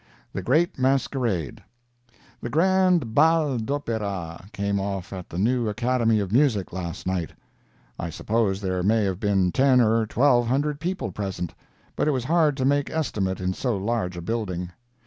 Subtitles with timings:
[0.33, 1.61] THE GREAT MASQUERADE
[2.41, 7.33] The grand Bal d'Opera came off at the new Academy of Music last night.
[7.99, 11.53] I suppose there may have been ten or twelve hundred people present,
[11.95, 14.71] but it was hard to make estimate in so large a building.